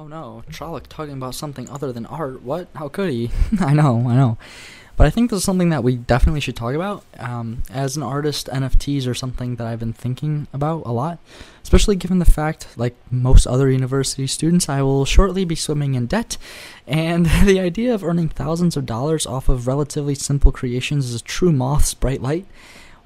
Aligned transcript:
Oh 0.00 0.06
no, 0.06 0.44
Trolloc 0.48 0.86
talking 0.86 1.14
about 1.14 1.34
something 1.34 1.68
other 1.68 1.92
than 1.92 2.06
art. 2.06 2.42
What? 2.42 2.68
How 2.76 2.86
could 2.86 3.10
he? 3.10 3.32
I 3.60 3.74
know, 3.74 4.04
I 4.06 4.14
know. 4.14 4.38
But 4.96 5.08
I 5.08 5.10
think 5.10 5.28
this 5.28 5.38
is 5.38 5.44
something 5.44 5.70
that 5.70 5.82
we 5.82 5.96
definitely 5.96 6.38
should 6.38 6.54
talk 6.54 6.76
about. 6.76 7.04
Um, 7.18 7.64
as 7.68 7.96
an 7.96 8.04
artist, 8.04 8.46
NFTs 8.46 9.08
are 9.08 9.14
something 9.14 9.56
that 9.56 9.66
I've 9.66 9.80
been 9.80 9.92
thinking 9.92 10.46
about 10.52 10.84
a 10.86 10.92
lot, 10.92 11.18
especially 11.64 11.96
given 11.96 12.20
the 12.20 12.24
fact, 12.24 12.68
like 12.76 12.94
most 13.10 13.44
other 13.44 13.72
university 13.72 14.28
students, 14.28 14.68
I 14.68 14.82
will 14.82 15.04
shortly 15.04 15.44
be 15.44 15.56
swimming 15.56 15.96
in 15.96 16.06
debt. 16.06 16.36
And 16.86 17.26
the 17.44 17.58
idea 17.58 17.92
of 17.92 18.04
earning 18.04 18.28
thousands 18.28 18.76
of 18.76 18.86
dollars 18.86 19.26
off 19.26 19.48
of 19.48 19.66
relatively 19.66 20.14
simple 20.14 20.52
creations 20.52 21.06
is 21.06 21.20
a 21.20 21.24
true 21.24 21.50
moth's 21.50 21.94
bright 21.94 22.22
light. 22.22 22.46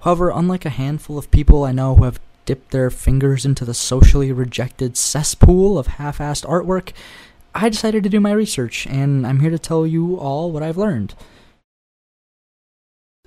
However, 0.01 0.29
unlike 0.29 0.67
a 0.67 0.71
handful 0.71 1.17
of 1.17 1.31
people 1.31 1.65
I 1.65 1.73
know 1.73 1.95
who 1.95 2.05
have 2.05 2.21
dipped 2.45 2.71
their 2.71 2.91
fingers 2.91 3.45
into 3.45 3.65
the 3.65 3.75
socially 3.75 4.33
rejected 4.33 4.97
cesspool 4.97 5.79
of 5.79 5.87
half 5.87 6.19
assed 6.19 6.45
artwork, 6.47 6.93
I 7.55 7.69
decided 7.69 8.03
to 8.05 8.09
do 8.09 8.21
my 8.21 8.33
research, 8.33 8.87
and 8.87 9.27
I'm 9.27 9.41
here 9.41 9.51
to 9.51 9.59
tell 9.59 9.87
you 9.87 10.17
all 10.17 10.51
what 10.51 10.63
I've 10.63 10.79
learned. 10.79 11.15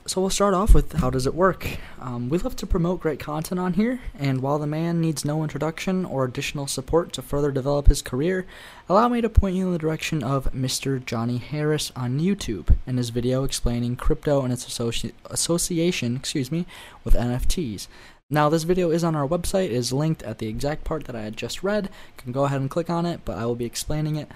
So 0.07 0.21
we'll 0.21 0.29
start 0.29 0.53
off 0.53 0.75
with 0.75 0.93
how 0.93 1.09
does 1.09 1.25
it 1.25 1.33
work? 1.33 1.67
Um, 1.99 2.29
we 2.29 2.37
love 2.37 2.55
to 2.57 2.67
promote 2.67 2.99
great 2.99 3.19
content 3.19 3.59
on 3.59 3.73
here, 3.73 4.01
and 4.13 4.39
while 4.39 4.59
the 4.59 4.67
man 4.67 5.01
needs 5.01 5.25
no 5.25 5.41
introduction 5.41 6.05
or 6.05 6.25
additional 6.25 6.67
support 6.67 7.11
to 7.13 7.23
further 7.23 7.51
develop 7.51 7.87
his 7.87 8.03
career, 8.03 8.45
allow 8.87 9.07
me 9.09 9.19
to 9.21 9.29
point 9.29 9.55
you 9.55 9.65
in 9.65 9.71
the 9.71 9.79
direction 9.79 10.21
of 10.21 10.53
Mr. 10.53 11.03
Johnny 11.03 11.39
Harris 11.39 11.91
on 11.95 12.19
YouTube 12.19 12.75
and 12.85 12.99
his 12.99 13.09
video 13.09 13.43
explaining 13.43 13.95
crypto 13.95 14.43
and 14.43 14.53
its 14.53 14.65
associ- 14.65 15.13
association, 15.31 16.17
excuse 16.17 16.51
me, 16.51 16.67
with 17.03 17.15
NFTs. 17.15 17.87
Now, 18.29 18.49
this 18.49 18.63
video 18.63 18.89
is 18.89 19.03
on 19.03 19.15
our 19.15 19.27
website, 19.27 19.65
it 19.65 19.71
is 19.73 19.93
linked 19.93 20.23
at 20.23 20.39
the 20.39 20.47
exact 20.47 20.83
part 20.83 21.03
that 21.05 21.15
I 21.15 21.21
had 21.21 21.37
just 21.37 21.61
read. 21.61 21.85
You 21.85 22.23
can 22.23 22.31
go 22.31 22.45
ahead 22.45 22.59
and 22.59 22.69
click 22.69 22.89
on 22.89 23.05
it, 23.05 23.19
but 23.23 23.37
I 23.37 23.45
will 23.45 23.55
be 23.55 23.65
explaining 23.65 24.15
it 24.15 24.29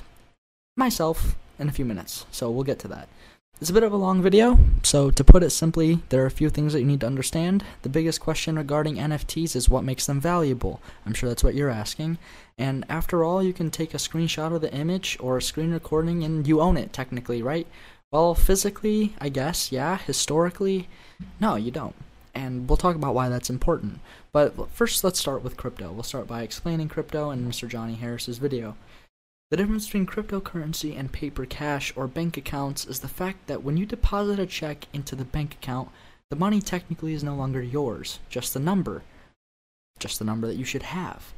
myself 0.78 1.36
in 1.58 1.68
a 1.68 1.72
few 1.72 1.86
minutes, 1.86 2.28
so 2.32 2.52
we'll 2.52 2.64
get 2.64 2.78
to 2.80 2.88
that. 2.90 3.08
It's 3.60 3.72
a 3.72 3.74
bit 3.74 3.82
of 3.82 3.92
a 3.92 3.98
long 3.98 4.22
video, 4.22 4.60
so 4.84 5.10
to 5.10 5.24
put 5.24 5.42
it 5.42 5.50
simply, 5.50 6.02
there 6.10 6.22
are 6.22 6.28
a 6.28 6.32
few 6.32 6.52
things 6.52 6.72
that 6.72 6.82
you 6.82 6.86
need 6.86 7.02
to 7.02 7.08
understand. 7.08 7.66
The 7.82 7.90
biggest 7.90 8.22
question 8.22 8.58
regarding 8.58 8.98
NFTs 8.98 9.56
is 9.56 9.68
what 9.68 9.84
makes 9.84 10.06
them 10.06 10.22
valuable. 10.22 10.82
I'm 11.04 11.16
sure 11.16 11.28
that's 11.28 11.44
what 11.44 11.56
you're 11.56 11.70
asking. 11.72 12.20
And 12.60 12.86
after 12.90 13.24
all, 13.24 13.42
you 13.42 13.54
can 13.54 13.72
take 13.72 13.96
a 13.96 13.98
screenshot 13.98 14.54
of 14.56 14.62
the 14.62 14.74
image 14.74 15.18
or 15.20 15.36
a 15.38 15.42
screen 15.42 15.72
recording 15.72 16.24
and 16.24 16.48
you 16.48 16.62
own 16.62 16.78
it, 16.78 16.94
technically, 16.94 17.42
right? 17.42 17.66
Well, 18.12 18.36
physically, 18.36 19.16
I 19.20 19.30
guess, 19.30 19.72
yeah. 19.72 19.98
Historically, 19.98 20.88
no, 21.42 21.56
you 21.56 21.72
don't. 21.72 21.96
And 22.40 22.70
we'll 22.70 22.78
talk 22.78 22.96
about 22.96 23.14
why 23.14 23.28
that's 23.28 23.50
important. 23.50 24.00
But 24.32 24.72
first, 24.72 25.04
let's 25.04 25.20
start 25.20 25.44
with 25.44 25.58
crypto. 25.58 25.92
We'll 25.92 26.04
start 26.04 26.26
by 26.26 26.42
explaining 26.42 26.88
crypto 26.88 27.32
in 27.32 27.46
Mr. 27.46 27.68
Johnny 27.68 27.96
Harris's 27.96 28.38
video. 28.38 28.78
The 29.52 29.58
difference 29.58 29.88
between 29.88 30.06
cryptocurrency 30.06 30.98
and 30.98 31.12
paper 31.12 31.46
cash 31.46 31.92
or 31.98 32.08
bank 32.08 32.38
accounts 32.38 32.86
is 32.86 33.02
the 33.02 33.10
fact 33.10 33.48
that 33.48 33.62
when 33.62 33.76
you 33.76 33.86
deposit 33.86 34.40
a 34.40 34.46
check 34.46 34.88
into 34.94 35.18
the 35.18 35.26
bank 35.26 35.56
account, 35.56 35.90
the 36.30 36.38
money 36.38 36.62
technically 36.62 37.14
is 37.14 37.26
no 37.26 37.36
longer 37.36 37.62
yours, 37.62 38.20
just 38.30 38.54
the 38.54 38.60
number. 38.62 39.04
Just 40.00 40.18
the 40.18 40.24
number 40.24 40.48
that 40.48 40.56
you 40.56 40.64
should 40.64 40.84
have. 40.84 41.34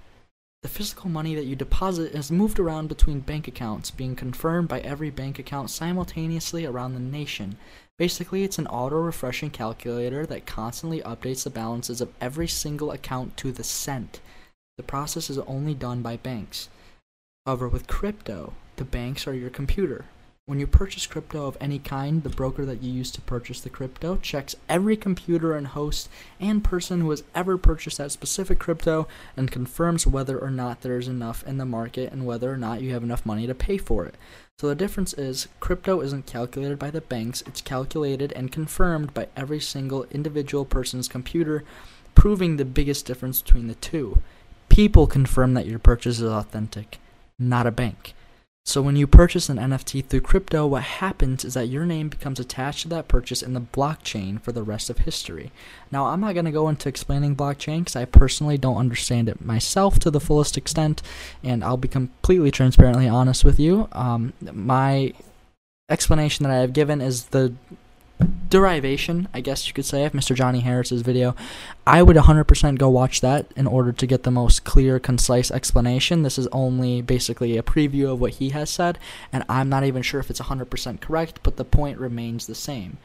The 0.61 0.69
physical 0.69 1.09
money 1.09 1.33
that 1.33 1.45
you 1.45 1.55
deposit 1.55 2.13
is 2.13 2.31
moved 2.31 2.59
around 2.59 2.87
between 2.87 3.21
bank 3.21 3.47
accounts, 3.47 3.89
being 3.89 4.15
confirmed 4.15 4.67
by 4.67 4.79
every 4.81 5.09
bank 5.09 5.39
account 5.39 5.71
simultaneously 5.71 6.67
around 6.67 6.93
the 6.93 6.99
nation. 6.99 7.57
Basically, 7.97 8.43
it's 8.43 8.59
an 8.59 8.67
auto 8.67 8.97
refreshing 8.97 9.49
calculator 9.49 10.23
that 10.27 10.45
constantly 10.45 11.01
updates 11.01 11.43
the 11.43 11.49
balances 11.49 11.99
of 11.99 12.13
every 12.21 12.47
single 12.47 12.91
account 12.91 13.37
to 13.37 13.51
the 13.51 13.63
cent. 13.63 14.19
The 14.77 14.83
process 14.83 15.31
is 15.31 15.39
only 15.39 15.73
done 15.73 16.03
by 16.03 16.17
banks. 16.17 16.69
However, 17.47 17.67
with 17.67 17.87
crypto, 17.87 18.53
the 18.75 18.85
banks 18.85 19.25
are 19.25 19.33
your 19.33 19.49
computer. 19.49 20.05
When 20.47 20.59
you 20.59 20.65
purchase 20.65 21.05
crypto 21.05 21.45
of 21.45 21.55
any 21.61 21.77
kind, 21.77 22.23
the 22.23 22.29
broker 22.29 22.65
that 22.65 22.81
you 22.81 22.91
use 22.91 23.11
to 23.11 23.21
purchase 23.21 23.61
the 23.61 23.69
crypto 23.69 24.17
checks 24.17 24.55
every 24.67 24.97
computer 24.97 25.55
and 25.55 25.67
host 25.67 26.09
and 26.39 26.63
person 26.63 27.01
who 27.01 27.11
has 27.11 27.23
ever 27.35 27.59
purchased 27.59 27.99
that 27.99 28.11
specific 28.11 28.57
crypto 28.57 29.07
and 29.37 29.51
confirms 29.51 30.07
whether 30.07 30.39
or 30.39 30.49
not 30.49 30.81
there 30.81 30.97
is 30.97 31.07
enough 31.07 31.45
in 31.45 31.57
the 31.57 31.65
market 31.65 32.11
and 32.11 32.25
whether 32.25 32.51
or 32.51 32.57
not 32.57 32.81
you 32.81 32.91
have 32.91 33.03
enough 33.03 33.23
money 33.23 33.45
to 33.45 33.53
pay 33.53 33.77
for 33.77 34.03
it. 34.05 34.15
So 34.57 34.67
the 34.67 34.75
difference 34.75 35.13
is 35.13 35.47
crypto 35.59 36.01
isn't 36.01 36.25
calculated 36.25 36.79
by 36.79 36.89
the 36.89 37.01
banks, 37.01 37.43
it's 37.45 37.61
calculated 37.61 38.33
and 38.33 38.51
confirmed 38.51 39.13
by 39.13 39.27
every 39.37 39.59
single 39.59 40.05
individual 40.05 40.65
person's 40.65 41.07
computer, 41.07 41.63
proving 42.15 42.57
the 42.57 42.65
biggest 42.65 43.05
difference 43.05 43.43
between 43.43 43.67
the 43.67 43.75
two. 43.75 44.23
People 44.69 45.05
confirm 45.05 45.53
that 45.53 45.67
your 45.67 45.79
purchase 45.79 46.19
is 46.19 46.27
authentic 46.27 46.97
not 47.41 47.65
a 47.65 47.71
bank. 47.71 48.13
So 48.63 48.81
when 48.81 48.95
you 48.95 49.07
purchase 49.07 49.49
an 49.49 49.57
NFT 49.57 50.05
through 50.05 50.21
crypto, 50.21 50.67
what 50.67 50.83
happens 50.83 51.43
is 51.43 51.55
that 51.55 51.67
your 51.67 51.85
name 51.85 52.09
becomes 52.09 52.39
attached 52.39 52.83
to 52.83 52.87
that 52.89 53.07
purchase 53.07 53.41
in 53.41 53.53
the 53.53 53.61
blockchain 53.61 54.39
for 54.39 54.51
the 54.51 54.63
rest 54.63 54.89
of 54.89 54.99
history. 54.99 55.51
Now, 55.91 56.07
I'm 56.07 56.21
not 56.21 56.33
going 56.33 56.45
to 56.45 56.51
go 56.51 56.69
into 56.69 56.87
explaining 56.87 57.35
blockchain 57.35 57.79
because 57.79 57.95
I 57.95 58.05
personally 58.05 58.59
don't 58.59 58.77
understand 58.77 59.27
it 59.29 59.43
myself 59.43 59.97
to 59.99 60.11
the 60.11 60.19
fullest 60.19 60.57
extent, 60.57 61.01
and 61.43 61.63
I'll 61.63 61.75
be 61.75 61.87
completely 61.87 62.51
transparently 62.51 63.07
honest 63.07 63.43
with 63.43 63.59
you. 63.59 63.89
Um, 63.93 64.33
my 64.39 65.13
explanation 65.89 66.43
that 66.43 66.53
I 66.53 66.59
have 66.59 66.73
given 66.73 67.01
is 67.01 67.25
the 67.25 67.53
derivation, 68.49 69.27
I 69.33 69.41
guess 69.41 69.67
you 69.67 69.73
could 69.73 69.85
say, 69.85 70.05
of 70.05 70.13
Mr. 70.13 70.35
Johnny 70.35 70.59
Harris's 70.59 71.01
video. 71.01 71.35
I 71.87 72.03
would 72.03 72.17
100% 72.17 72.77
go 72.77 72.89
watch 72.89 73.21
that 73.21 73.51
in 73.55 73.65
order 73.65 73.91
to 73.91 74.07
get 74.07 74.23
the 74.23 74.31
most 74.31 74.63
clear, 74.63 74.99
concise 74.99 75.51
explanation. 75.51 76.23
This 76.23 76.37
is 76.37 76.47
only 76.47 77.01
basically 77.01 77.57
a 77.57 77.63
preview 77.63 78.11
of 78.11 78.19
what 78.19 78.33
he 78.33 78.49
has 78.49 78.69
said, 78.69 78.99
and 79.31 79.43
I'm 79.47 79.69
not 79.69 79.83
even 79.83 80.01
sure 80.01 80.19
if 80.19 80.29
it's 80.29 80.41
100% 80.41 81.01
correct, 81.01 81.39
but 81.43 81.57
the 81.57 81.65
point 81.65 81.97
remains 81.97 82.45
the 82.45 82.55
same. 82.55 82.97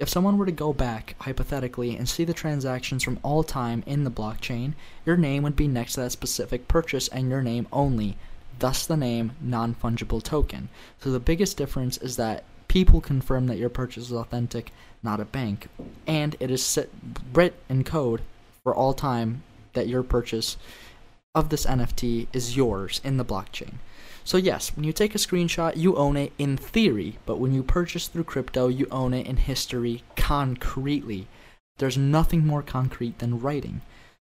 If 0.00 0.08
someone 0.08 0.38
were 0.38 0.46
to 0.46 0.52
go 0.52 0.72
back, 0.72 1.14
hypothetically, 1.20 1.94
and 1.94 2.08
see 2.08 2.24
the 2.24 2.32
transactions 2.32 3.04
from 3.04 3.20
all 3.22 3.44
time 3.44 3.84
in 3.86 4.04
the 4.04 4.10
blockchain, 4.10 4.72
your 5.04 5.18
name 5.18 5.42
would 5.42 5.56
be 5.56 5.68
next 5.68 5.92
to 5.94 6.00
that 6.00 6.12
specific 6.12 6.68
purchase 6.68 7.06
and 7.08 7.28
your 7.28 7.42
name 7.42 7.68
only, 7.70 8.16
thus 8.58 8.86
the 8.86 8.96
name 8.96 9.32
non 9.42 9.74
fungible 9.74 10.22
token. 10.22 10.70
So 11.00 11.10
the 11.10 11.20
biggest 11.20 11.58
difference 11.58 11.98
is 11.98 12.16
that 12.16 12.44
people 12.70 13.00
confirm 13.00 13.48
that 13.48 13.58
your 13.58 13.68
purchase 13.68 14.04
is 14.04 14.12
authentic, 14.12 14.70
not 15.02 15.18
a 15.18 15.24
bank. 15.24 15.66
And 16.06 16.36
it 16.38 16.52
is 16.52 16.64
set, 16.64 16.88
writ 17.32 17.54
in 17.68 17.82
code 17.82 18.22
for 18.62 18.72
all 18.72 18.94
time 18.94 19.42
that 19.72 19.88
your 19.88 20.04
purchase 20.04 20.56
of 21.34 21.48
this 21.48 21.66
NFT 21.66 22.28
is 22.32 22.56
yours 22.56 23.00
in 23.02 23.16
the 23.16 23.24
blockchain. 23.24 23.74
So, 24.22 24.36
yes, 24.36 24.76
when 24.76 24.84
you 24.84 24.92
take 24.92 25.16
a 25.16 25.18
screenshot, 25.18 25.76
you 25.76 25.96
own 25.96 26.16
it 26.16 26.32
in 26.38 26.56
theory, 26.56 27.18
but 27.26 27.40
when 27.40 27.52
you 27.52 27.64
purchase 27.64 28.06
through 28.06 28.22
crypto, 28.22 28.68
you 28.68 28.86
own 28.92 29.14
it 29.14 29.26
in 29.26 29.38
history 29.38 30.04
concretely. 30.14 31.26
There's 31.78 31.98
nothing 31.98 32.46
more 32.46 32.62
concrete 32.62 33.18
than 33.18 33.40
writing. 33.40 33.80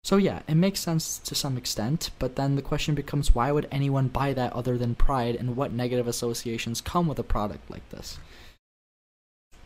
So 0.04 0.18
yeah, 0.18 0.42
it 0.46 0.56
makes 0.56 0.80
sense 0.80 1.18
to 1.20 1.34
some 1.34 1.56
extent, 1.56 2.10
but 2.18 2.36
then 2.36 2.56
the 2.56 2.62
question 2.62 2.94
becomes 2.94 3.34
why 3.34 3.50
would 3.50 3.66
anyone 3.72 4.08
buy 4.08 4.34
that 4.34 4.52
other 4.52 4.76
than 4.76 4.94
pride 4.94 5.34
and 5.34 5.56
what 5.56 5.72
negative 5.72 6.06
associations 6.06 6.82
come 6.82 7.08
with 7.08 7.18
a 7.18 7.24
product 7.24 7.70
like 7.70 7.88
this? 7.88 8.18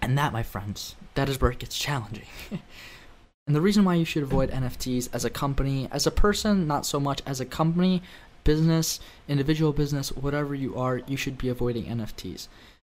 And 0.01 0.17
that, 0.17 0.33
my 0.33 0.45
friends, 0.45 0.95
that 1.15 1.29
is 1.29 1.41
where 1.41 1.51
it 1.51 1.59
gets 1.59 1.77
challenging. 1.77 2.29
and 3.49 3.57
the 3.57 3.61
reason 3.61 3.85
why 3.85 3.95
you 3.97 4.05
should 4.05 4.23
avoid 4.23 4.53
NFTs 4.53 5.09
as 5.13 5.25
a 5.25 5.31
company, 5.31 5.89
as 5.91 6.07
a 6.07 6.13
person, 6.13 6.69
not 6.69 6.87
so 6.87 7.01
much 7.01 7.21
as 7.27 7.41
a 7.41 7.45
company, 7.45 8.01
business, 8.45 9.01
individual 9.27 9.73
business, 9.73 10.13
whatever 10.13 10.55
you 10.55 10.77
are, 10.77 10.99
you 11.09 11.17
should 11.17 11.37
be 11.37 11.49
avoiding 11.49 11.87
NFTs. 11.87 12.47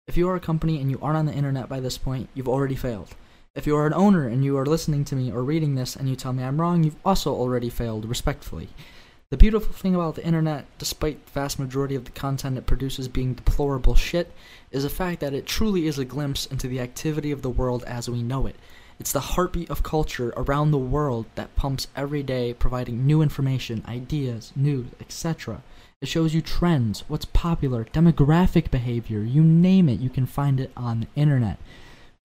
If 0.09 0.17
you 0.17 0.29
are 0.29 0.35
a 0.35 0.41
company 0.41 0.81
and 0.81 0.91
you 0.91 0.99
aren't 1.01 1.19
on 1.19 1.27
the 1.27 1.33
internet 1.33 1.69
by 1.69 1.79
this 1.79 1.97
point, 1.97 2.29
you've 2.35 2.49
already 2.49 2.75
failed. 2.75 3.15
If 3.57 3.67
you 3.67 3.75
are 3.75 3.87
an 3.87 3.95
owner 3.95 4.29
and 4.29 4.45
you 4.45 4.59
are 4.59 4.67
listening 4.67 5.07
to 5.07 5.17
me 5.17 5.33
or 5.33 5.43
reading 5.43 5.77
this 5.77 5.97
and 5.97 6.11
you 6.11 6.15
tell 6.15 6.35
me 6.35 6.43
I'm 6.43 6.61
wrong, 6.61 6.85
you've 6.85 7.01
also 7.07 7.33
already 7.35 7.71
failed, 7.71 8.05
respectfully. 8.05 8.69
The 9.31 9.39
beautiful 9.39 9.73
thing 9.73 9.95
about 9.95 10.15
the 10.15 10.27
internet, 10.27 10.67
despite 10.77 11.25
the 11.25 11.33
vast 11.33 11.59
majority 11.59 11.95
of 11.95 12.05
the 12.05 12.11
content 12.11 12.59
it 12.59 12.67
produces 12.67 13.09
being 13.09 13.33
deplorable 13.33 13.95
shit, 13.95 14.31
is 14.71 14.83
the 14.83 14.91
fact 14.91 15.21
that 15.21 15.33
it 15.33 15.47
truly 15.47 15.87
is 15.87 15.99
a 15.99 16.05
glimpse 16.05 16.45
into 16.45 16.69
the 16.69 16.81
activity 16.81 17.33
of 17.33 17.41
the 17.41 17.49
world 17.49 17.83
as 17.85 18.11
we 18.11 18.23
know 18.23 18.47
it. 18.47 18.57
It's 19.01 19.13
the 19.13 19.21
heartbeat 19.21 19.71
of 19.71 19.83
culture 19.83 20.35
around 20.37 20.71
the 20.71 20.77
world 20.77 21.25
that 21.35 21.57
pumps 21.57 21.89
every 21.97 22.23
day, 22.23 22.53
providing 22.53 23.07
new 23.07 23.23
information, 23.23 23.83
ideas, 23.89 24.53
news, 24.55 24.89
etc. 25.01 25.63
It 26.03 26.09
shows 26.09 26.35
you 26.35 26.43
trends, 26.43 27.05
what's 27.09 27.25
popular, 27.25 27.87
demographic 27.87 28.71
behavior, 28.71 29.21
you 29.21 29.43
name 29.43 29.89
it, 29.89 29.99
you 29.99 30.11
can 30.11 30.27
find 30.27 30.61
it 30.61 30.73
on 30.77 31.01
the 31.01 31.09
internet. 31.17 31.59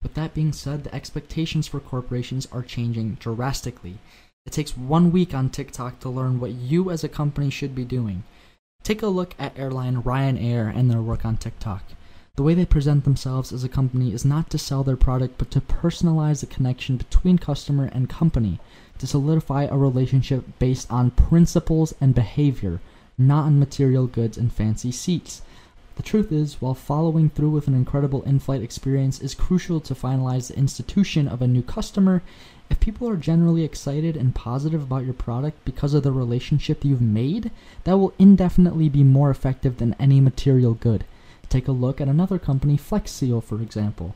With 0.02 0.14
that 0.14 0.34
being 0.34 0.52
said, 0.52 0.84
the 0.84 0.94
expectations 0.94 1.68
for 1.68 1.78
corporations 1.80 2.48
are 2.50 2.62
changing 2.62 3.14
drastically. 3.20 3.98
It 4.44 4.52
takes 4.52 4.76
one 4.76 5.12
week 5.12 5.32
on 5.32 5.48
TikTok 5.48 6.00
to 6.00 6.08
learn 6.08 6.40
what 6.40 6.50
you 6.50 6.90
as 6.90 7.04
a 7.04 7.08
company 7.08 7.50
should 7.50 7.74
be 7.74 7.84
doing. 7.84 8.24
Take 8.82 9.02
a 9.02 9.06
look 9.06 9.34
at 9.38 9.56
airline 9.56 10.02
Ryanair 10.02 10.74
and 10.76 10.90
their 10.90 11.00
work 11.00 11.24
on 11.24 11.36
TikTok. 11.36 11.84
The 12.34 12.42
way 12.42 12.54
they 12.54 12.64
present 12.64 13.04
themselves 13.04 13.52
as 13.52 13.62
a 13.62 13.68
company 13.68 14.12
is 14.12 14.24
not 14.24 14.50
to 14.50 14.58
sell 14.58 14.82
their 14.82 14.96
product, 14.96 15.38
but 15.38 15.50
to 15.52 15.60
personalize 15.60 16.40
the 16.40 16.46
connection 16.46 16.96
between 16.96 17.38
customer 17.38 17.84
and 17.92 18.08
company, 18.08 18.58
to 18.98 19.06
solidify 19.06 19.64
a 19.64 19.76
relationship 19.76 20.58
based 20.58 20.90
on 20.90 21.10
principles 21.10 21.94
and 22.00 22.14
behavior, 22.14 22.80
not 23.18 23.44
on 23.44 23.58
material 23.58 24.06
goods 24.06 24.38
and 24.38 24.52
fancy 24.52 24.90
seats. 24.90 25.42
The 25.96 26.02
truth 26.02 26.32
is, 26.32 26.60
while 26.60 26.74
following 26.74 27.28
through 27.28 27.50
with 27.50 27.68
an 27.68 27.74
incredible 27.74 28.22
in 28.22 28.38
flight 28.38 28.62
experience 28.62 29.20
is 29.20 29.34
crucial 29.34 29.80
to 29.80 29.94
finalize 29.94 30.48
the 30.48 30.56
institution 30.56 31.28
of 31.28 31.42
a 31.42 31.46
new 31.46 31.62
customer, 31.62 32.22
if 32.70 32.80
people 32.80 33.06
are 33.08 33.16
generally 33.16 33.64
excited 33.64 34.16
and 34.16 34.34
positive 34.34 34.82
about 34.82 35.04
your 35.04 35.12
product 35.12 35.62
because 35.66 35.92
of 35.92 36.02
the 36.02 36.12
relationship 36.12 36.84
you've 36.84 37.02
made, 37.02 37.50
that 37.84 37.98
will 37.98 38.14
indefinitely 38.18 38.88
be 38.88 39.04
more 39.04 39.30
effective 39.30 39.76
than 39.76 39.94
any 40.00 40.20
material 40.20 40.72
good. 40.72 41.04
Take 41.50 41.68
a 41.68 41.72
look 41.72 42.00
at 42.00 42.08
another 42.08 42.38
company, 42.38 42.78
FlexSeal, 42.78 43.44
for 43.44 43.60
example. 43.60 44.14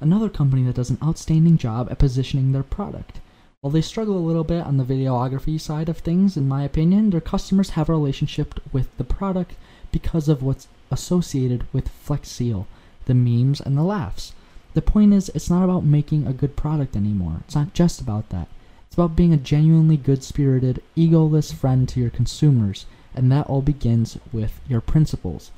Another 0.00 0.28
company 0.28 0.64
that 0.64 0.74
does 0.74 0.90
an 0.90 0.98
outstanding 1.00 1.56
job 1.56 1.88
at 1.88 2.00
positioning 2.00 2.50
their 2.50 2.64
product. 2.64 3.20
While 3.60 3.70
they 3.70 3.80
struggle 3.80 4.18
a 4.18 4.26
little 4.26 4.42
bit 4.42 4.66
on 4.66 4.76
the 4.76 4.84
videography 4.84 5.60
side 5.60 5.88
of 5.88 5.98
things, 5.98 6.36
in 6.36 6.48
my 6.48 6.64
opinion, 6.64 7.10
their 7.10 7.20
customers 7.20 7.70
have 7.70 7.88
a 7.88 7.92
relationship 7.92 8.60
with 8.72 8.94
the 8.98 9.04
product 9.04 9.54
because 9.92 10.28
of 10.28 10.42
what's 10.42 10.66
associated 10.94 11.66
with 11.72 11.88
Flex 11.88 12.30
Seal, 12.30 12.66
the 13.04 13.14
memes 13.14 13.60
and 13.60 13.76
the 13.76 13.82
laughs. 13.82 14.32
The 14.72 14.82
point 14.82 15.12
is, 15.12 15.30
it's 15.34 15.50
not 15.50 15.62
about 15.62 15.84
making 15.84 16.26
a 16.26 16.32
good 16.32 16.56
product 16.56 16.96
anymore. 16.96 17.42
It's 17.44 17.54
not 17.54 17.74
just 17.74 18.00
about 18.00 18.30
that. 18.30 18.48
It's 18.86 18.94
about 18.94 19.16
being 19.16 19.32
a 19.32 19.36
genuinely 19.36 19.96
good 19.96 20.24
spirited, 20.24 20.82
egoless 20.96 21.52
friend 21.52 21.88
to 21.90 22.00
your 22.00 22.10
consumers, 22.10 22.86
and 23.14 23.30
that 23.30 23.46
all 23.46 23.62
begins 23.62 24.18
with 24.32 24.60
your 24.68 24.80
principles. 24.80 25.50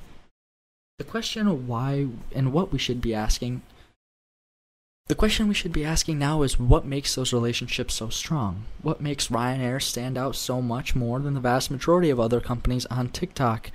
The 0.98 1.04
question 1.04 1.66
why 1.66 2.08
and 2.34 2.52
what 2.52 2.72
we 2.72 2.78
should 2.78 3.00
be 3.00 3.14
asking 3.14 3.62
the 5.08 5.14
question 5.14 5.46
we 5.46 5.54
should 5.54 5.72
be 5.72 5.84
asking 5.84 6.18
now 6.18 6.42
is 6.42 6.58
what 6.58 6.84
makes 6.84 7.14
those 7.14 7.32
relationships 7.32 7.94
so 7.94 8.08
strong? 8.08 8.64
What 8.82 9.00
makes 9.00 9.28
Ryanair 9.28 9.80
stand 9.80 10.18
out 10.18 10.34
so 10.34 10.60
much 10.60 10.96
more 10.96 11.20
than 11.20 11.34
the 11.34 11.40
vast 11.40 11.70
majority 11.70 12.10
of 12.10 12.18
other 12.18 12.40
companies 12.40 12.86
on 12.86 13.10
TikTok? 13.10 13.70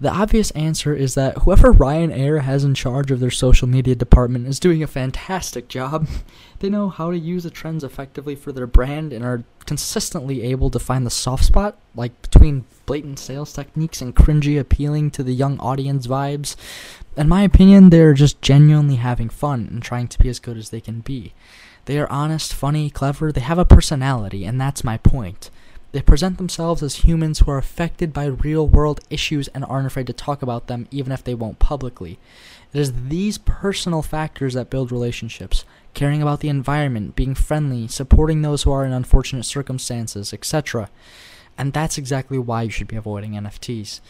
The 0.00 0.10
obvious 0.10 0.50
answer 0.52 0.94
is 0.94 1.14
that 1.14 1.38
whoever 1.38 1.72
Ryanair 1.72 2.42
has 2.42 2.64
in 2.64 2.74
charge 2.74 3.10
of 3.10 3.20
their 3.20 3.30
social 3.30 3.68
media 3.68 3.94
department 3.94 4.48
is 4.48 4.58
doing 4.58 4.82
a 4.82 4.86
fantastic 4.86 5.68
job. 5.68 6.08
They 6.58 6.70
know 6.70 6.90
how 6.90 7.10
to 7.10 7.18
use 7.18 7.42
the 7.42 7.50
trends 7.50 7.82
effectively 7.82 8.36
for 8.36 8.52
their 8.52 8.68
brand 8.68 9.12
and 9.12 9.24
are 9.24 9.42
consistently 9.66 10.42
able 10.42 10.70
to 10.70 10.78
find 10.78 11.04
the 11.04 11.10
soft 11.10 11.44
spot, 11.44 11.76
like 11.96 12.22
between 12.22 12.66
blatant 12.86 13.18
sales 13.18 13.52
techniques 13.52 14.00
and 14.00 14.14
cringy 14.14 14.60
appealing 14.60 15.10
to 15.10 15.24
the 15.24 15.32
young 15.32 15.58
audience 15.58 16.06
vibes. 16.06 16.54
In 17.16 17.28
my 17.28 17.42
opinion, 17.42 17.90
they're 17.90 18.14
just 18.14 18.40
genuinely 18.42 18.94
having 18.94 19.28
fun 19.28 19.66
and 19.72 19.82
trying 19.82 20.06
to 20.06 20.18
be 20.20 20.28
as 20.28 20.38
good 20.38 20.56
as 20.56 20.70
they 20.70 20.80
can 20.80 21.00
be. 21.00 21.34
They 21.86 21.98
are 21.98 22.10
honest, 22.10 22.54
funny, 22.54 22.90
clever, 22.90 23.32
they 23.32 23.40
have 23.40 23.58
a 23.58 23.64
personality, 23.64 24.44
and 24.44 24.60
that's 24.60 24.84
my 24.84 24.98
point. 24.98 25.50
They 25.92 26.00
present 26.00 26.38
themselves 26.38 26.82
as 26.82 26.96
humans 26.96 27.40
who 27.40 27.50
are 27.50 27.58
affected 27.58 28.14
by 28.14 28.24
real 28.24 28.66
world 28.66 29.00
issues 29.10 29.48
and 29.48 29.62
aren't 29.66 29.86
afraid 29.86 30.06
to 30.06 30.14
talk 30.14 30.40
about 30.40 30.66
them 30.66 30.88
even 30.90 31.12
if 31.12 31.22
they 31.22 31.34
won't 31.34 31.58
publicly. 31.58 32.18
It 32.72 32.80
is 32.80 33.08
these 33.08 33.36
personal 33.36 34.00
factors 34.00 34.54
that 34.54 34.70
build 34.70 34.90
relationships 34.90 35.66
caring 35.92 36.22
about 36.22 36.40
the 36.40 36.48
environment, 36.48 37.14
being 37.14 37.34
friendly, 37.34 37.86
supporting 37.88 38.40
those 38.40 38.62
who 38.62 38.72
are 38.72 38.86
in 38.86 38.94
unfortunate 38.94 39.44
circumstances, 39.44 40.32
etc. 40.32 40.88
And 41.58 41.74
that's 41.74 41.98
exactly 41.98 42.38
why 42.38 42.62
you 42.62 42.70
should 42.70 42.88
be 42.88 42.96
avoiding 42.96 43.32
NFTs. 43.32 44.00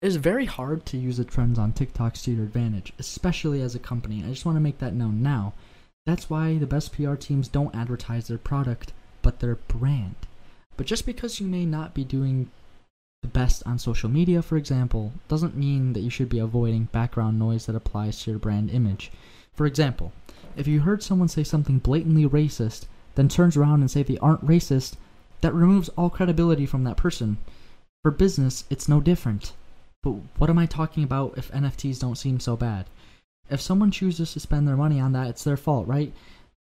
It 0.00 0.06
is 0.06 0.14
very 0.14 0.44
hard 0.44 0.86
to 0.86 0.96
use 0.96 1.16
the 1.16 1.24
trends 1.24 1.58
on 1.58 1.72
TikTok 1.72 2.14
to 2.14 2.30
your 2.30 2.44
advantage, 2.44 2.92
especially 3.00 3.60
as 3.60 3.74
a 3.74 3.80
company. 3.80 4.22
I 4.24 4.28
just 4.28 4.46
want 4.46 4.54
to 4.54 4.60
make 4.60 4.78
that 4.78 4.94
known 4.94 5.20
now. 5.20 5.54
That's 6.06 6.30
why 6.30 6.58
the 6.58 6.68
best 6.68 6.92
PR 6.92 7.16
teams 7.16 7.48
don't 7.48 7.74
advertise 7.74 8.28
their 8.28 8.38
product, 8.38 8.92
but 9.22 9.40
their 9.40 9.56
brand. 9.56 10.27
But 10.78 10.86
just 10.86 11.04
because 11.04 11.40
you 11.40 11.46
may 11.48 11.66
not 11.66 11.92
be 11.92 12.04
doing 12.04 12.50
the 13.22 13.28
best 13.28 13.64
on 13.66 13.80
social 13.80 14.08
media, 14.08 14.40
for 14.40 14.56
example, 14.56 15.12
doesn't 15.26 15.56
mean 15.56 15.92
that 15.92 16.00
you 16.00 16.08
should 16.08 16.28
be 16.28 16.38
avoiding 16.38 16.84
background 16.84 17.36
noise 17.36 17.66
that 17.66 17.74
applies 17.74 18.22
to 18.22 18.30
your 18.30 18.38
brand 18.38 18.70
image. 18.70 19.10
For 19.52 19.66
example, 19.66 20.12
if 20.56 20.68
you 20.68 20.80
heard 20.80 21.02
someone 21.02 21.26
say 21.26 21.42
something 21.42 21.80
blatantly 21.80 22.26
racist, 22.26 22.86
then 23.16 23.28
turns 23.28 23.56
around 23.56 23.80
and 23.80 23.90
say 23.90 24.04
they 24.04 24.18
aren't 24.18 24.46
racist, 24.46 24.94
that 25.40 25.52
removes 25.52 25.88
all 25.90 26.10
credibility 26.10 26.64
from 26.64 26.84
that 26.84 26.96
person. 26.96 27.38
For 28.04 28.12
business, 28.12 28.62
it's 28.70 28.88
no 28.88 29.00
different. 29.00 29.54
But 30.04 30.14
what 30.38 30.48
am 30.48 30.58
I 30.58 30.66
talking 30.66 31.02
about 31.02 31.36
if 31.36 31.50
NFTs 31.50 31.98
don't 31.98 32.16
seem 32.16 32.38
so 32.38 32.56
bad? 32.56 32.86
If 33.50 33.60
someone 33.60 33.90
chooses 33.90 34.32
to 34.32 34.40
spend 34.40 34.68
their 34.68 34.76
money 34.76 35.00
on 35.00 35.10
that, 35.12 35.26
it's 35.26 35.42
their 35.42 35.56
fault, 35.56 35.88
right? 35.88 36.12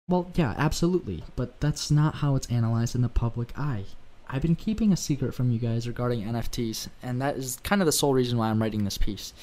Well, 0.08 0.31
yeah, 0.34 0.55
absolutely, 0.56 1.22
but 1.37 1.60
that's 1.60 1.90
not 1.90 2.16
how 2.16 2.34
it's 2.34 2.50
analyzed 2.50 2.94
in 2.94 3.02
the 3.02 3.10
public 3.10 3.52
eye. 3.58 3.84
I've 4.26 4.43
been 4.43 4.56
keeping 4.56 4.90
a 4.90 4.96
secret 4.96 5.34
from 5.34 5.50
you 5.50 5.58
guys 5.58 5.87
regarding 5.87 6.22
NFTs, 6.22 6.88
and 7.02 7.20
that 7.20 7.37
is 7.37 7.58
kind 7.62 7.82
of 7.82 7.87
the 7.87 7.93
sole 7.93 8.14
reason 8.14 8.38
why 8.38 8.49
I'm 8.49 8.60
writing 8.60 8.84
this 8.84 8.96
piece. 8.99 9.34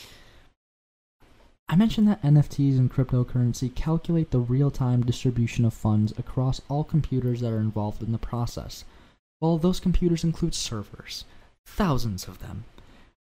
I 1.69 1.75
mentioned 1.75 2.07
that 2.07 2.21
NFTs 2.21 2.77
and 2.77 2.91
cryptocurrency 2.91 3.73
calculate 3.73 4.31
the 4.31 4.39
real 4.39 4.71
time 4.71 5.03
distribution 5.03 5.65
of 5.65 5.73
funds 5.73 6.13
across 6.17 6.61
all 6.69 6.83
computers 6.83 7.41
that 7.41 7.51
are 7.51 7.59
involved 7.59 8.01
in 8.01 8.11
the 8.11 8.17
process. 8.17 8.85
Well, 9.41 9.57
those 9.57 9.79
computers 9.79 10.23
include 10.23 10.55
servers, 10.55 11.25
thousands 11.65 12.27
of 12.27 12.39
them. 12.39 12.65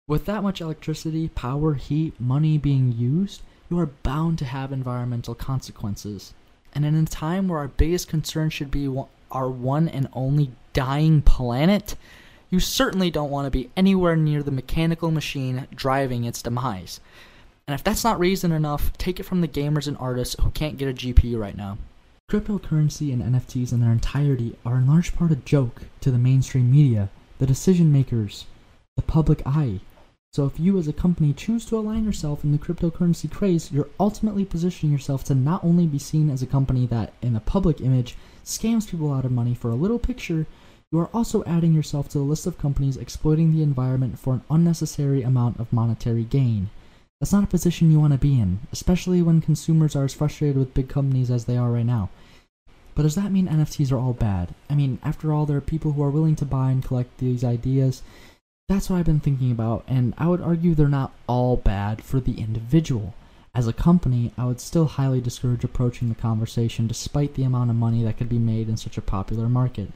With 0.09 0.25
that 0.27 0.43
much 0.43 0.61
electricity, 0.61 1.29
power, 1.29 1.75
heat, 1.75 2.19
money 2.21 2.59
being 2.59 2.93
used, 2.93 3.43
you 3.71 3.79
are 3.79 3.87
bound 3.87 4.39
to 4.39 4.45
have 4.45 4.73
environmental 4.73 5.35
consequences. 5.35 6.35
And 6.75 6.85
in 6.85 6.95
a 6.95 7.05
time 7.05 7.49
where 7.49 7.59
our 7.59 7.69
biggest 7.69 8.09
concern 8.09 8.51
should 8.51 8.71
be 8.71 8.89
our 9.31 9.49
one 9.49 9.89
and 9.89 10.09
only 10.13 10.53
dying 10.73 11.23
planet, 11.23 11.97
you 12.49 12.61
certainly 12.61 13.11
don't 13.11 13.31
want 13.31 13.47
to 13.47 13.51
be 13.51 13.71
anywhere 13.77 14.17
near 14.17 14.43
the 14.43 14.51
mechanical 14.51 15.11
machine 15.11 15.67
driving 15.75 16.25
its 16.25 16.43
demise. 16.43 17.01
And 17.67 17.75
if 17.75 17.85
that's 17.85 18.03
not 18.03 18.19
reason 18.19 18.51
enough, 18.51 18.93
take 18.99 19.21
it 19.21 19.25
from 19.25 19.41
the 19.41 19.49
gamers 19.49 19.87
and 19.87 19.97
artists 19.99 20.37
who 20.41 20.51
can't 20.51 20.77
get 20.77 20.89
a 20.89 20.93
GPU 20.93 21.39
right 21.39 21.57
now. 21.57 21.79
Cryptocurrency 22.31 23.13
and 23.13 23.23
NFTs 23.23 23.73
in 23.73 23.81
their 23.81 23.93
entirety 23.93 24.57
are 24.65 24.77
in 24.77 24.87
large 24.87 25.15
part 25.15 25.33
a 25.33 25.37
joke 25.37 25.83
to 26.01 26.11
the 26.11 26.19
mainstream 26.19 26.71
media, 26.71 27.09
the 27.39 27.47
decision 27.47 27.93
makers, 27.93 28.47
the 28.97 29.03
public 29.03 29.43
eye. 29.47 29.81
So 30.33 30.47
if 30.47 30.61
you 30.61 30.79
as 30.79 30.87
a 30.87 30.93
company 30.93 31.33
choose 31.33 31.67
to 31.67 31.77
align 31.77 32.05
yourself 32.05 32.45
in 32.45 32.53
the 32.53 32.59
cryptocurrency 32.59 33.29
craze, 33.29 33.73
you're 33.73 33.89
ultimately 33.99 34.45
positioning 34.45 34.93
yourself 34.93 35.25
to 35.25 35.35
not 35.35 35.65
only 35.65 35.89
be 35.89 35.99
seen 35.99 36.31
as 36.31 36.41
a 36.41 36.47
company 36.47 36.87
that, 36.87 37.13
in 37.21 37.33
the 37.33 37.41
public 37.41 37.81
image, 37.81 38.17
scams 38.45 38.89
people 38.89 39.13
out 39.13 39.25
of 39.25 39.33
money 39.33 39.55
for 39.55 39.71
a 39.71 39.75
little 39.75 39.99
picture, 39.99 40.47
you 40.93 41.01
are 41.01 41.11
also 41.13 41.43
adding 41.45 41.73
yourself 41.73 42.09
to 42.11 42.19
the 42.19 42.25
list 42.25 42.47
of 42.47 42.59
companies 42.59 42.97
exploiting 42.97 43.53
the 43.53 43.63
environment 43.63 44.21
for 44.21 44.35
an 44.35 44.43
unnecessary 44.49 45.23
amount 45.23 45.59
of 45.59 45.73
monetary 45.73 46.23
gain. 46.23 46.71
That's 47.19 47.33
not 47.33 47.45
a 47.45 47.49
position 47.49 47.91
you 47.91 47.99
want 47.99 48.13
to 48.13 48.19
be 48.19 48.41
in, 48.41 48.61
especially 48.73 49.23
when 49.23 49.41
consumers 49.41 49.97
are 49.97 50.05
as 50.05 50.15
frustrated 50.15 50.57
with 50.57 50.75
big 50.75 50.89
companies 50.89 51.33
as 51.33 51.47
they 51.47 51.57
are 51.57 51.73
right 51.73 51.85
now. 51.85 52.09
But 52.95 53.03
does 53.03 53.15
that 53.17 53.33
mean 53.33 53.49
NFTs 53.49 53.93
are 53.93 53.99
all 53.99 54.13
bad? 54.13 54.55
I 54.69 54.75
mean, 54.75 54.99
after 55.03 55.33
all, 55.33 55.47
there 55.47 55.57
are 55.57 55.61
people 55.61 55.93
who 55.93 56.03
are 56.03 56.11
willing 56.11 56.37
to 56.37 56.45
buy 56.45 56.71
and 56.71 56.85
collect 56.85 57.19
these 57.19 57.45
ideas. 57.45 58.03
That's 58.71 58.89
what 58.89 58.99
I've 58.99 59.05
been 59.05 59.19
thinking 59.19 59.51
about, 59.51 59.83
and 59.89 60.15
I 60.17 60.29
would 60.29 60.41
argue 60.41 60.77
they're 60.77 60.87
not 60.87 61.13
all 61.27 61.57
bad 61.57 62.05
for 62.05 62.21
the 62.21 62.39
individual. 62.41 63.15
As 63.53 63.67
a 63.67 63.73
company, 63.73 64.31
I 64.39 64.45
would 64.45 64.61
still 64.61 64.85
highly 64.85 65.21
discourage 65.21 65.65
approaching 65.65 66.09
the 66.09 66.15
conversation 66.15 66.87
despite 66.87 67.35
the 67.35 67.43
amount 67.43 67.71
of 67.71 67.77
money 67.77 68.05
that 68.05 68.17
could 68.17 68.29
be 68.29 68.39
made 68.39 68.69
in 68.69 68.77
such 68.77 68.97
a 68.97 69.03
popular 69.03 69.49
market. 69.49 69.91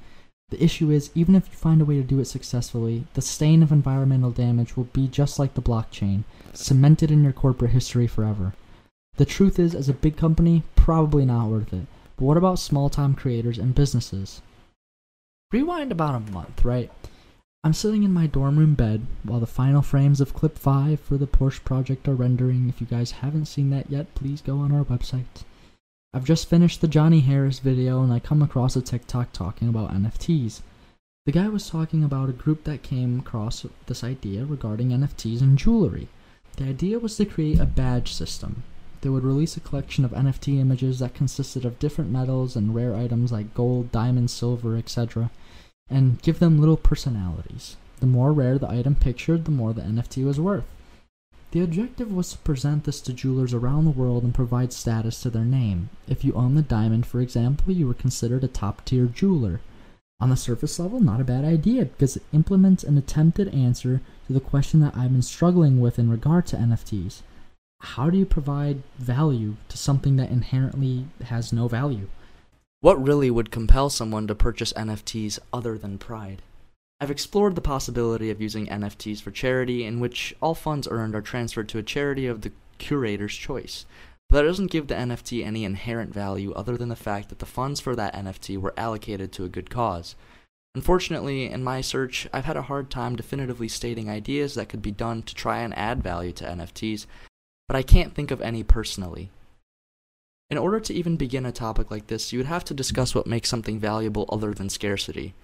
The 0.49 0.61
issue 0.61 0.90
is, 0.90 1.12
even 1.14 1.37
if 1.37 1.47
you 1.49 1.54
find 1.54 1.81
a 1.83 1.85
way 1.85 1.99
to 1.99 2.02
do 2.02 2.19
it 2.19 2.25
successfully, 2.25 3.07
the 3.14 3.23
stain 3.23 3.62
of 3.62 3.71
environmental 3.71 4.33
damage 4.33 4.76
will 4.76 4.88
be 4.93 5.07
just 5.07 5.38
like 5.38 5.54
the 5.54 5.62
blockchain, 5.62 6.25
cemented 6.52 7.12
in 7.12 7.23
your 7.23 7.33
corporate 7.33 7.71
history 7.71 8.09
forever. 8.09 8.54
The 9.19 9.25
truth 9.25 9.61
is, 9.61 9.76
as 9.76 9.88
a 9.88 9.93
big 9.93 10.16
company, 10.16 10.64
probably 10.75 11.25
not 11.25 11.47
worth 11.47 11.73
it. 11.73 11.87
But 12.16 12.25
what 12.25 12.37
about 12.37 12.59
small 12.59 12.90
time 12.90 13.14
creators 13.14 13.57
and 13.57 13.73
businesses? 13.73 14.43
Rewind 15.52 15.93
about 15.93 16.16
a 16.16 16.33
month, 16.33 16.64
right? 16.64 16.90
I'm 17.64 17.73
sitting 17.73 18.02
in 18.02 18.12
my 18.12 18.26
dorm 18.26 18.59
room 18.59 18.75
bed 18.75 19.06
while 19.23 19.40
the 19.40 19.47
final 19.47 19.80
frames 19.80 20.21
of 20.21 20.35
Clip 20.35 20.59
5 20.59 21.00
for 21.00 21.16
the 21.16 21.26
Porsche 21.26 21.64
project 21.64 22.06
are 22.06 22.14
rendering. 22.14 22.68
If 22.68 22.78
you 22.78 22.87
guys 22.87 23.11
haven't 23.23 23.47
seen 23.47 23.71
that 23.71 23.90
yet, 23.90 24.14
please 24.14 24.42
go 24.42 24.59
on 24.59 24.71
our 24.71 24.85
website. 24.85 25.44
I've 26.12 26.26
just 26.26 26.47
finished 26.47 26.83
the 26.83 26.88
Johnny 26.88 27.21
Harris 27.21 27.61
video 27.61 28.02
and 28.02 28.12
I 28.12 28.18
come 28.18 28.42
across 28.42 28.76
a 28.76 28.83
TikTok 28.83 29.33
talking 29.33 29.71
about 29.71 29.94
NFTs. 29.94 30.61
The 31.25 31.33
guy 31.33 31.49
was 31.49 31.71
talking 31.71 32.04
about 32.04 32.28
a 32.28 32.35
group 32.35 32.64
that 32.64 32.83
came 32.83 33.21
across 33.21 33.64
this 33.87 34.04
idea 34.04 34.44
regarding 34.44 34.90
NFTs 34.90 35.40
and 35.40 35.56
jewelry. 35.56 36.09
The 36.59 36.64
idea 36.64 36.99
was 36.99 37.16
to 37.16 37.25
create 37.25 37.61
a 37.61 37.64
badge 37.64 38.12
system. 38.12 38.62
They 39.00 39.09
would 39.09 39.25
release 39.25 39.56
a 39.56 39.61
collection 39.61 40.04
of 40.04 40.11
NFT 40.11 40.61
images 40.61 40.99
that 40.99 41.14
consisted 41.14 41.64
of 41.64 41.78
different 41.78 42.11
metals 42.11 42.56
and 42.56 42.75
rare 42.75 42.94
items 42.94 43.33
like 43.33 43.54
gold, 43.54 43.90
diamond, 43.90 44.30
silver, 44.30 44.76
etc 44.76 45.30
and 45.88 46.21
give 46.23 46.38
them 46.38 46.61
little 46.61 46.76
personalities. 46.76 47.76
The 48.00 48.07
more 48.07 48.33
rare 48.33 48.59
the 48.59 48.71
item 48.71 48.95
pictured, 48.95 49.45
the 49.45 49.50
more 49.50 49.73
the 49.73 49.83
NFT 49.83 50.25
was 50.25 50.41
worth. 50.41 50.64
The 51.53 51.61
objective 51.61 52.12
was 52.12 52.33
to 52.33 52.38
present 52.38 52.83
this 52.83 53.00
to 53.03 53.12
jewelers 53.12 53.55
around 53.55 53.85
the 53.85 53.93
world 53.93 54.25
and 54.25 54.35
provide 54.35 54.73
status 54.73 55.21
to 55.23 55.31
their 55.31 55.45
name. 55.45 55.88
If 56.09 56.25
you 56.25 56.33
own 56.33 56.57
the 56.57 56.62
diamond, 56.62 57.07
for 57.07 57.21
example, 57.21 57.73
you 57.73 57.87
were 57.87 57.95
considered 57.95 58.43
a 58.43 58.49
top 58.49 58.85
tier 58.85 59.07
jeweler. 59.07 59.61
On 60.21 60.31
the 60.31 60.37
surface 60.37 60.79
level, 60.79 61.00
not 61.00 61.21
a 61.21 61.25
bad 61.25 61.45
idea 61.45 61.85
because 61.85 62.17
it 62.17 62.25
implements 62.33 62.83
an 62.83 62.99
attempted 62.99 63.55
answer 63.55 64.00
to 64.26 64.33
the 64.33 64.41
question 64.41 64.81
that 64.81 64.97
I've 64.97 65.12
been 65.12 65.23
struggling 65.23 65.81
with 65.81 65.99
in 65.99 66.11
regard 66.11 66.47
to 66.47 66.57
NFTs. 66.57 67.23
How 67.81 68.11
do 68.11 68.19
you 68.19 68.26
provide 68.26 68.83
value 68.99 69.57
to 69.69 69.76
something 69.76 70.17
that 70.17 70.31
inherently 70.31 71.07
has 71.26 71.53
no 71.53 71.69
value? 71.69 72.09
What 72.85 73.03
really 73.03 73.31
would 73.31 73.50
compel 73.50 73.88
someone 73.88 74.26
to 74.26 74.35
purchase 74.35 74.75
NFTs 74.75 75.38
other 75.55 75.79
than 75.79 75.97
pride? 75.97 76.43
I've 77.00 77.11
explored 77.11 77.55
the 77.55 77.62
possibility 77.62 78.29
of 78.29 78.43
using 78.43 78.67
NFTs 78.67 79.23
for 79.23 79.31
charity, 79.31 79.87
in 79.87 80.00
which 80.00 80.35
all 80.43 80.55
funds 80.55 80.87
earned 80.91 81.14
are 81.14 81.23
transferred 81.23 81.71
to 81.71 81.79
a 81.79 81.83
charity 81.83 82.26
of 82.26 82.43
the 82.43 82.53
curator's 82.76 83.35
choice. 83.35 83.87
But 84.29 84.37
that 84.37 84.49
doesn't 84.49 84.71
give 84.71 84.88
the 84.88 84.97
NFT 84.97 85.43
any 85.43 85.64
inherent 85.64 86.12
value 86.12 86.53
other 86.53 86.76
than 86.76 86.91
the 86.91 86.95
fact 86.95 87.31
that 87.31 87.38
the 87.38 87.47
funds 87.47 87.81
for 87.81 87.97
that 87.97 88.14
NFT 88.14 88.59
were 88.59 88.75
allocated 88.76 89.33
to 89.33 89.45
a 89.45 89.49
good 89.49 89.71
cause. 89.71 90.14
Unfortunately, 90.75 91.50
in 91.50 91.64
my 91.64 91.81
search, 91.81 92.29
I've 92.35 92.45
had 92.45 92.59
a 92.59 92.69
hard 92.69 92.91
time 92.91 93.17
definitively 93.17 93.69
stating 93.69 94.11
ideas 94.11 94.57
that 94.57 94.69
could 94.69 94.83
be 94.83 94.93
done 94.93 95.23
to 95.23 95.35
try 95.35 95.61
and 95.61 95.73
add 95.79 96.03
value 96.03 96.33
to 96.33 96.45
NFTs, 96.45 97.07
but 97.67 97.79
I 97.79 97.83
can't 97.83 98.14
think 98.14 98.31
of 98.31 98.43
any 98.43 98.62
personally. 98.62 99.31
In 100.54 100.58
order 100.58 100.78
to 100.78 100.94
even 100.94 101.16
begin 101.16 101.46
a 101.46 101.50
topic 101.50 101.90
like 101.90 102.06
this, 102.06 102.32
you 102.32 102.38
would 102.38 102.46
have 102.46 102.62
to 102.66 102.75
discuss 102.75 103.12
what 103.12 103.26
makes 103.26 103.49
something 103.49 103.80
valuable 103.80 104.25
other 104.28 104.54
than 104.54 104.68
scarcity. 104.68 105.34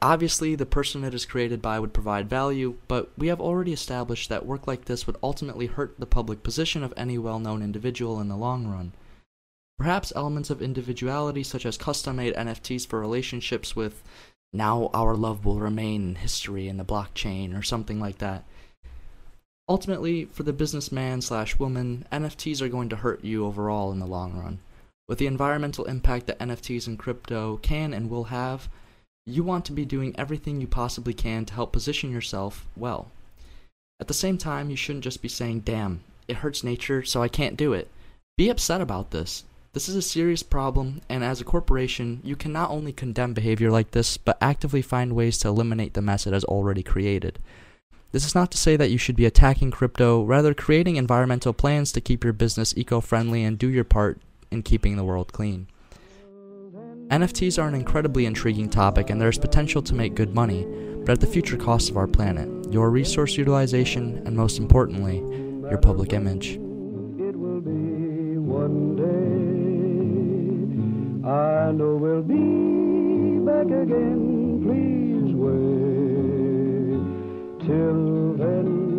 Obviously, 0.00 0.54
the 0.54 0.64
person 0.64 1.02
it 1.02 1.14
is 1.14 1.26
created 1.26 1.60
by 1.60 1.80
would 1.80 1.92
provide 1.92 2.30
value, 2.30 2.76
but 2.86 3.10
we 3.18 3.26
have 3.26 3.40
already 3.40 3.72
established 3.72 4.28
that 4.28 4.46
work 4.46 4.68
like 4.68 4.84
this 4.84 5.04
would 5.04 5.16
ultimately 5.20 5.66
hurt 5.66 5.98
the 5.98 6.06
public 6.06 6.44
position 6.44 6.84
of 6.84 6.94
any 6.96 7.18
well 7.18 7.40
known 7.40 7.60
individual 7.60 8.20
in 8.20 8.28
the 8.28 8.36
long 8.36 8.68
run. 8.68 8.92
Perhaps 9.78 10.12
elements 10.14 10.48
of 10.48 10.62
individuality, 10.62 11.42
such 11.42 11.66
as 11.66 11.76
custom 11.76 12.14
made 12.14 12.36
NFTs 12.36 12.86
for 12.86 13.00
relationships 13.00 13.74
with 13.74 14.04
now 14.52 14.90
our 14.94 15.16
love 15.16 15.44
will 15.44 15.58
remain 15.58 16.10
in 16.10 16.14
history 16.14 16.68
in 16.68 16.76
the 16.76 16.84
blockchain 16.84 17.58
or 17.58 17.62
something 17.62 17.98
like 17.98 18.18
that. 18.18 18.44
Ultimately, 19.72 20.26
for 20.26 20.42
the 20.42 20.52
businessman 20.52 21.22
slash 21.22 21.58
woman, 21.58 22.04
NFTs 22.12 22.60
are 22.60 22.68
going 22.68 22.90
to 22.90 22.96
hurt 22.96 23.24
you 23.24 23.46
overall 23.46 23.90
in 23.90 24.00
the 24.00 24.06
long 24.06 24.34
run. 24.34 24.58
With 25.08 25.16
the 25.16 25.26
environmental 25.26 25.86
impact 25.86 26.26
that 26.26 26.38
NFTs 26.40 26.86
and 26.86 26.98
crypto 26.98 27.56
can 27.56 27.94
and 27.94 28.10
will 28.10 28.24
have, 28.24 28.68
you 29.24 29.42
want 29.42 29.64
to 29.64 29.72
be 29.72 29.86
doing 29.86 30.14
everything 30.18 30.60
you 30.60 30.66
possibly 30.66 31.14
can 31.14 31.46
to 31.46 31.54
help 31.54 31.72
position 31.72 32.12
yourself 32.12 32.66
well. 32.76 33.10
At 33.98 34.08
the 34.08 34.12
same 34.12 34.36
time, 34.36 34.68
you 34.68 34.76
shouldn't 34.76 35.04
just 35.04 35.22
be 35.22 35.28
saying, 35.30 35.60
damn, 35.60 36.02
it 36.28 36.36
hurts 36.36 36.62
nature, 36.62 37.02
so 37.02 37.22
I 37.22 37.28
can't 37.28 37.56
do 37.56 37.72
it. 37.72 37.88
Be 38.36 38.50
upset 38.50 38.82
about 38.82 39.10
this. 39.10 39.44
This 39.72 39.88
is 39.88 39.96
a 39.96 40.02
serious 40.02 40.42
problem, 40.42 41.00
and 41.08 41.24
as 41.24 41.40
a 41.40 41.44
corporation, 41.44 42.20
you 42.22 42.36
can 42.36 42.52
not 42.52 42.70
only 42.70 42.92
condemn 42.92 43.32
behavior 43.32 43.70
like 43.70 43.92
this, 43.92 44.18
but 44.18 44.36
actively 44.38 44.82
find 44.82 45.14
ways 45.14 45.38
to 45.38 45.48
eliminate 45.48 45.94
the 45.94 46.02
mess 46.02 46.26
it 46.26 46.34
has 46.34 46.44
already 46.44 46.82
created. 46.82 47.38
This 48.12 48.26
is 48.26 48.34
not 48.34 48.50
to 48.50 48.58
say 48.58 48.76
that 48.76 48.90
you 48.90 48.98
should 48.98 49.16
be 49.16 49.24
attacking 49.24 49.70
crypto, 49.70 50.22
rather, 50.22 50.52
creating 50.52 50.96
environmental 50.96 51.54
plans 51.54 51.92
to 51.92 52.00
keep 52.00 52.22
your 52.22 52.34
business 52.34 52.76
eco 52.76 53.00
friendly 53.00 53.42
and 53.42 53.58
do 53.58 53.68
your 53.68 53.84
part 53.84 54.20
in 54.50 54.62
keeping 54.62 54.96
the 54.96 55.04
world 55.04 55.32
clean. 55.32 55.66
NFTs 57.08 57.60
are 57.60 57.68
an 57.68 57.74
incredibly 57.74 58.26
intriguing 58.26 58.68
topic 58.68 59.08
and 59.08 59.18
there 59.18 59.30
is 59.30 59.38
potential 59.38 59.80
to 59.82 59.94
make 59.94 60.14
good 60.14 60.34
money, 60.34 60.66
but 61.06 61.12
at 61.12 61.20
the 61.20 61.26
future 61.26 61.56
cost 61.56 61.88
of 61.88 61.96
our 61.96 62.06
planet, 62.06 62.70
your 62.70 62.90
resource 62.90 63.38
utilization, 63.38 64.22
and 64.26 64.36
most 64.36 64.58
importantly, 64.58 65.18
your 65.70 65.78
public 65.78 66.12
image. 66.12 66.58
I 71.24 71.72
know 71.72 71.96
we'll 71.96 72.22
be 72.22 73.38
back 73.46 73.66
again. 73.66 74.60
Please 74.62 75.34
wait 75.34 76.01
till 77.66 78.34
then. 78.36 78.91